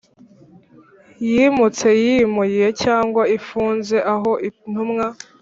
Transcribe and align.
Yimutse 1.31 1.87
yimuye 2.03 2.65
cyangwa 2.83 3.23
ifunze 3.37 3.97
aho 4.13 4.31
Intumwa 4.47 5.05